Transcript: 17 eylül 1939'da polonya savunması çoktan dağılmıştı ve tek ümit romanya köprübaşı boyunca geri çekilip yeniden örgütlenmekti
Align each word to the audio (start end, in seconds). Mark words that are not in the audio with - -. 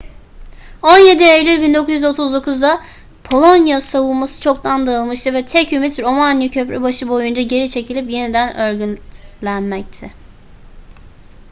17 0.81 1.21
eylül 1.23 1.63
1939'da 1.75 2.81
polonya 3.23 3.81
savunması 3.81 4.41
çoktan 4.41 4.87
dağılmıştı 4.87 5.33
ve 5.33 5.45
tek 5.45 5.73
ümit 5.73 5.99
romanya 5.99 6.49
köprübaşı 6.49 7.09
boyunca 7.09 7.41
geri 7.41 7.69
çekilip 7.69 8.11
yeniden 8.11 8.55
örgütlenmekti 8.57 10.11